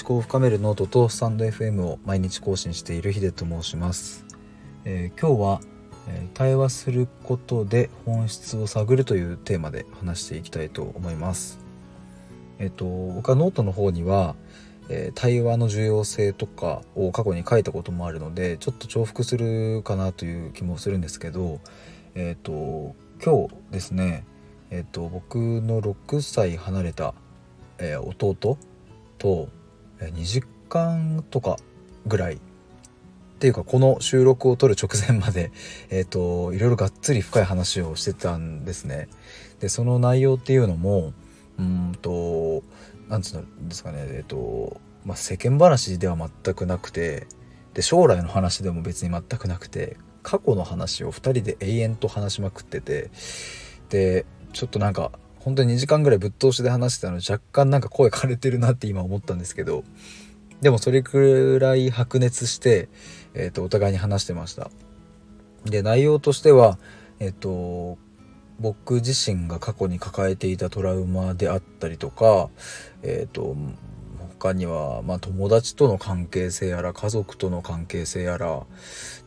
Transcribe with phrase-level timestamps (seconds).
[0.00, 4.24] 思考を深めるノートとスタンド FM を毎日更新しているヒデと申します、
[4.86, 5.60] えー、今日は、
[6.08, 11.58] えー、対話することで本質を探るというテーマで話していきたいと思います。
[12.58, 14.36] えっ、ー、と僕はノートの方には、
[14.88, 21.60] え対話の重要性とかを過去に書いたこともあるのでちょっと重複するかなという気もするんですけど
[22.14, 24.24] えっ、と今日ですね
[24.70, 27.14] えっ、と僕の6歳離れた、
[27.78, 28.34] え弟
[29.18, 29.48] と
[30.06, 31.56] 2時間とか
[32.06, 32.38] ぐらいっ
[33.40, 35.50] ていうかこの収録を撮る直前まで
[35.90, 39.08] えっ、といろいろがっつり深い話をしてたんですね。
[39.60, 41.12] でその内容っていうのも
[41.58, 42.62] うんと
[43.08, 47.26] なんつうんですかねえっ、と、まあ、世間話では全くなくて
[47.74, 53.10] で将来の話でも別に全くなくて過去の話を2人で永遠と話しまくってて
[53.88, 59.84] でちょっとなんか本当に2時間ぐらいぶっ通しで話してたので若干なんか声枯れてるなって今思ったんですけど
[60.60, 62.88] でもそれくらい白熱して、
[63.34, 64.70] えーと、お互いに話してました。
[65.64, 66.78] で内容としては
[67.18, 67.98] えっ、ー、と
[68.58, 72.50] 僕自身が過去に抱えていたトラウマであったりとか
[73.02, 73.56] えっ、ー、と
[74.40, 78.62] 他には、まあ、友達との関係性やら家族との関係性やら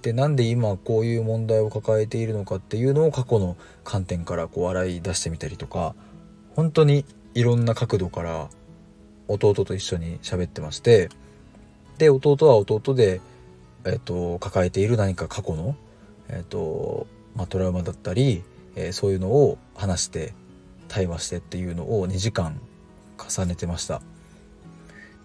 [0.01, 5.93] でなんで今こういう問題を抱えているのかっていうのを過去の観点からこう洗い出してみたりとか
[6.55, 8.49] 本当にいろんな角度から
[9.27, 11.09] 弟と一緒に喋ってまして
[11.97, 13.21] で弟は弟で、
[13.85, 15.75] えーと、抱えている何か過去の、
[16.29, 18.43] えーとまあ、トラウマだったり、
[18.75, 20.33] えー、そういうのを話して
[20.87, 22.59] 対話してっていうのを2時間
[23.17, 24.01] 重ねてました。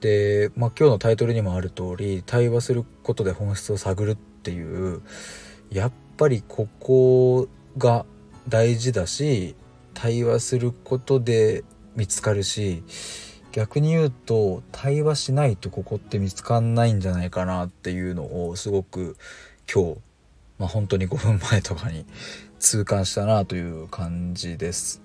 [0.00, 5.02] で、まあ、今日のタイトルにもある通り対話することで本質を探るっていう
[5.70, 8.06] やっぱりここが
[8.48, 9.56] 大事だし
[10.00, 11.64] 対話することで
[11.96, 12.84] 見つかるし
[13.50, 19.16] 逆に言うと対話しないとここって見つかんないんじゃないかなっていうのをすごく
[19.72, 20.00] 今日、
[20.60, 22.06] まあ、本当に5分前とかに
[22.60, 25.02] 痛感したなという感じです。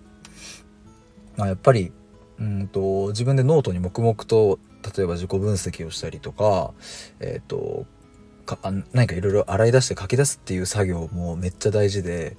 [1.38, 1.91] まあ、やっぱり
[2.38, 4.59] うんと自分でノートに黙々と
[4.96, 6.72] 例えば自己分析をしたりとか、
[7.19, 7.88] えっ、ー、と
[8.46, 8.59] か
[8.91, 12.38] 何かいろいろ洗い出して書き出すっていう作業もめっちゃ大事で、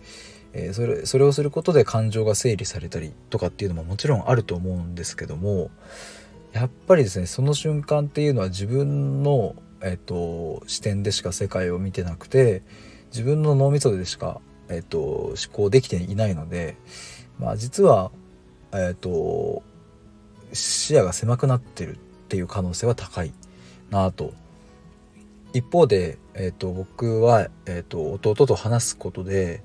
[0.55, 5.71] え、それそれをすることで感情が整理されたりとかっていうのももちろんあると思うんですけども
[6.53, 12.63] やっぱりですねその瞬間っていうのは自分の、えーと、視点でしか世界を見てなくて
[13.07, 16.77] 自分の脳みそでしか、えーと、思考できていないので、
[17.39, 18.11] まあ、実は、
[18.73, 19.63] えーと
[20.55, 21.99] 視野が狭くなってるっ
[22.29, 23.33] ていう可能性は高い
[23.91, 24.33] なと。
[25.53, 29.63] 一方で、えーと、僕は、えーと、弟と話すことで、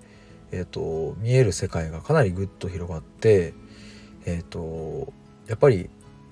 [0.51, 3.53] えーと、見える世界がかなりぐっと広がって、
[4.25, 5.13] えー、と
[5.47, 5.89] やっぱり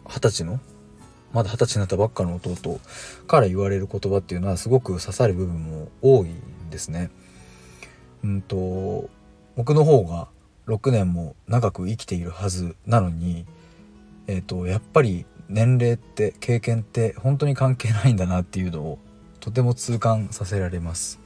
[0.07, 0.59] 二十歳の
[1.33, 2.79] まだ二十歳になったばっかの弟
[3.27, 7.11] から言われる言葉っていうのはすごく刺さる部分も多いんですね。
[8.23, 9.09] うんと
[9.55, 10.27] 僕の方が
[10.67, 13.45] 6年も長く生きているはずなのに、
[14.27, 18.99] えー、とやっぱり年齢って経験って本当に関係ないんだなっていうのを
[19.39, 21.19] とても痛感させられます。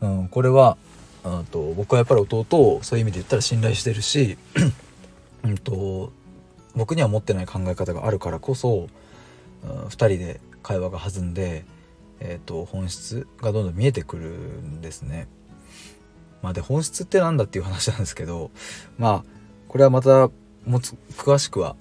[0.00, 0.76] うん、これは
[1.26, 4.38] うんと僕はやっぱり弟をそういう意味で言ったら信頼してるし、
[5.44, 6.12] うんと
[6.74, 8.88] 僕には持ってない考え方があるからこそ、
[9.64, 11.64] うん、2人で会話が弾んで、
[12.20, 15.28] えーと、本質がどんどん見えてくるんですね。
[16.42, 18.50] まあ、で本質って何だっていう話なんですけど
[18.98, 19.24] まあ
[19.68, 20.30] これはまた
[20.64, 21.76] もつ詳しくは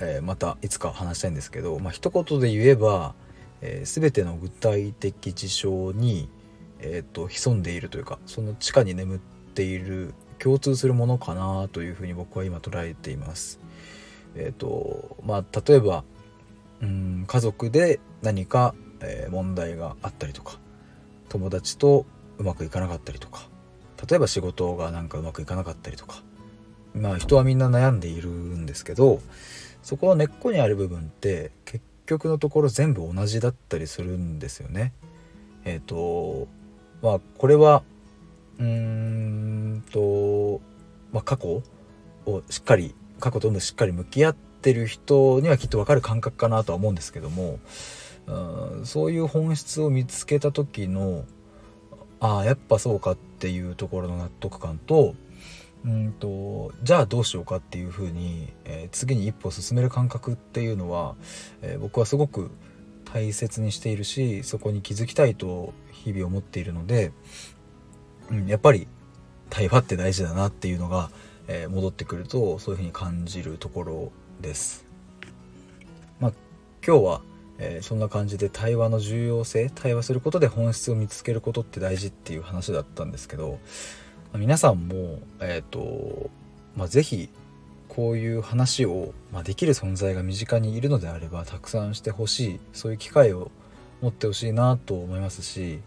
[0.00, 3.14] えー、またいつか話したいんですけど、まあ一言で言えば、
[3.60, 6.28] えー、全ての具体的事象に、
[6.80, 13.60] えーと、潜んでいるというかその地下に眠っている共通するものかなというふうに僕は今捉えています。
[14.36, 16.04] えっ、ー、とまあ例えば
[16.82, 20.58] うん家族で何か、えー、問題があったりとか
[21.28, 22.04] 友達と
[22.38, 23.48] うまくいかなかったりとか
[24.08, 26.22] 例えば仕事がなんかうまくいかなかったりとか
[26.94, 29.20] まあ人はみんな悩んでいるんですけど
[29.82, 34.92] そこの根っこにある部分って結局のところ全部同じだったりするんですよね。
[35.64, 36.48] えっ、ー、と
[37.04, 37.82] まあこれは
[38.58, 40.62] うーんと、
[41.12, 41.62] まあ、過去
[42.24, 47.58] をしっかり過去ともしっかり向き合ってる人にはきっと分かる感覚かなとは思うんですけども
[48.26, 51.26] うんそういう本質を見つけた時の
[52.20, 55.14] ああやっぱそうかっていうところの納得感と
[55.84, 61.16] うんとじゃあどうしようかっていうふうに、えー、次に一歩進める感覚っていうのは、
[61.60, 62.50] えー、僕はすごく
[63.14, 67.12] 大切にしているしそこに気づきたいと日々思っているので、
[68.28, 68.88] うん、やっぱり
[69.50, 71.10] 対話って大事だなっていうのが、
[71.46, 74.84] えー、戻ってくるとそういうふうに感じるところです。
[76.18, 76.32] まあ、
[76.84, 77.20] 今日は、
[77.58, 83.60] えー、そんな感じで対話の重要性対話することで本質を見つけることって大事っていう話だったんですけど
[84.34, 86.30] 皆さんもえっ、ー、と
[86.76, 87.28] まあ是非
[87.94, 93.52] こういう話を、まあ、できる存在が身近にいるのであればたくさんしてほしいそういう機会を
[94.02, 95.80] 持ってほしいなと思いますし、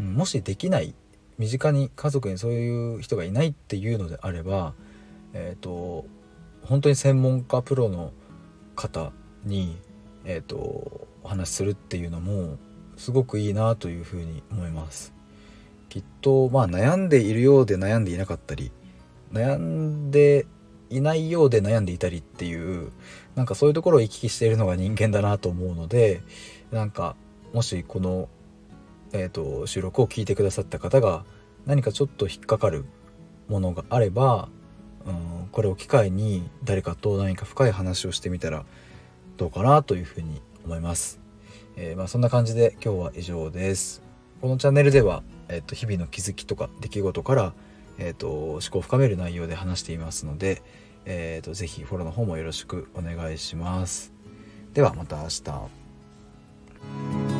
[0.00, 0.94] うん、もしできない
[1.38, 4.74] 身近に家族にそういう人がいないっていうのであれば
[5.32, 6.04] えっ、ー、と
[6.64, 8.12] 本当に専門家プロの
[8.74, 9.12] 方
[9.44, 9.76] に
[10.24, 10.56] えっ、ー、と
[11.22, 12.58] お話しするっていうのも
[12.96, 15.14] すごくいいなというふうに思います。
[15.88, 18.70] きっとまあ悩んでいるようで悩んでいなかったり
[19.32, 20.46] 悩んで
[20.90, 22.92] いないようで悩んでいたりっていう
[23.34, 26.20] なんかそういうところを行き来しているのが人間だなと思うので
[26.72, 27.16] なんか
[27.52, 28.28] もしこの、
[29.12, 31.24] えーと、収録を聞いてくださった方が
[31.66, 32.84] 何かちょっと引っかかる
[33.48, 34.48] ものがあれば、
[35.06, 38.64] うん、これを機会に誰かと何か深い話をしてみたら
[39.36, 41.20] どうかなというふうに思います。
[41.76, 44.02] えー、まあ、そんな感じで今日は以上です。
[44.40, 47.52] このチャンネルでは、えーと、日々の気づきとか出来事から、
[48.00, 50.62] えーと、思考を深める内容で話していますので、
[51.04, 54.12] えーと、とぜひフォローの方もよろしくお願いします。
[54.74, 57.39] ではまた明日。